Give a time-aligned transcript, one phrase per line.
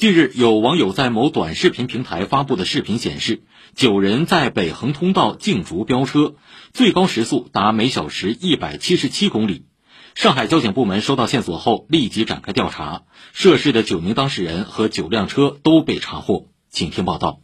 [0.00, 3.42] 近日，有网友在某短视频平台发布的视频显示，
[3.74, 6.36] 九人在北横通道竞逐飙车，
[6.72, 9.66] 最高时速达每小时一百七十七公里。
[10.14, 13.02] 上海交警部门收到线索后，立即展开调查，
[13.34, 16.46] 涉事的九名当事人和九辆车都被查获。
[16.70, 17.40] 请听报道。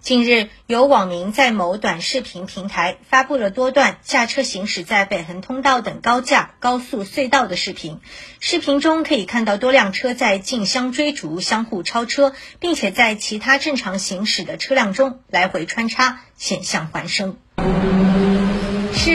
[0.00, 8.00] 近日，有网民在某短视频平台发布了多段驾车行驶在北横通道等高架、高速隧道的视频。
[8.40, 17.36] 视频中可以看到多辆车在竞相追逐、相互超车，并且在其他正常行驶的车辆中来回穿插，险象环生。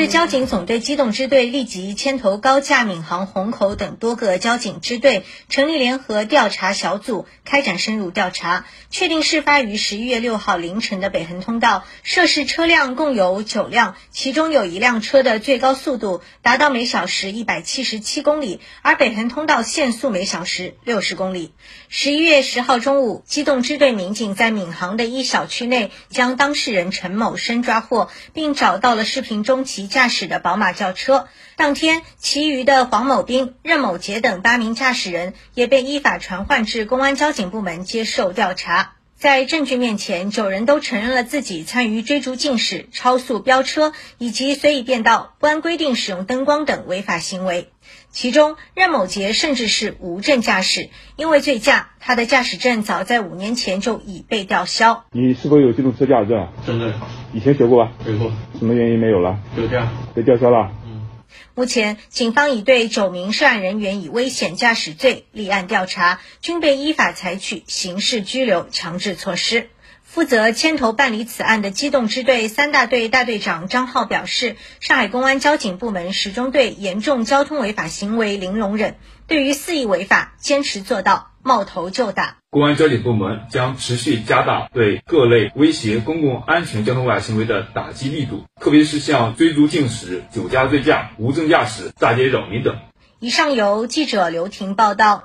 [0.07, 21.53] 交警总队机动支队立即牵头高架、闵行、虹口等多个交警支队，成立联合调查小组，开展深入调查，确定事发于十一月六号凌晨的北横通道，涉事车辆共有九辆，其中有一辆车的最高速度达到每小时一百七十七公里，而北横通道限速每小时六十公里。
[21.89, 29.63] 十一月十号中午，机动支队民警在闵行的一小区内将当事人陈某生抓获，并找到了视频中。
[29.65, 31.29] 其驾驶的宝马轿车。
[31.55, 38.91] 当天，其余的黄某兵、任某杰等八名驾驶人也被依法传唤至公安交警部门接受调查。
[39.15, 47.69] 在证据面前，九人都承认了自己参与追逐竞驶、超速飙车以及随意变道、不按规定使用灯光等违法行为。
[48.11, 55.05] 其中，任某杰甚至是无证驾驶，因为醉驾，他的驾驶证早在五年前就已被吊销。
[55.13, 56.49] 你是否有机动车驾驶证？
[56.67, 56.93] 真的。
[57.35, 57.91] 以前学过吧？
[58.05, 58.31] 学过。
[58.57, 59.37] 什么原因没有了？
[59.57, 59.89] 就这样。
[60.15, 60.71] 被吊销了。
[60.85, 61.05] 嗯。
[61.53, 69.67] 目前，警方已对九名涉案人员以危险驾驶罪立案调查，均被依法采取刑事拘留强制措施。
[70.15, 78.95] 负责牵头办理此案的机动支队三大队大队长张浩表示，上海公安交警部门始终对严重交通违法行为零容忍，
[79.27, 82.37] 对于肆意违法，坚持做到冒头就打。
[82.49, 92.77] 公安交警部门将持续加大对各类威胁公共安全交通违法行为的打击力度，特别是像追逐竞驶、酒驾醉驾、无证驾驶、大街扰民等。
[93.19, 95.23] 以上由记者刘婷报道。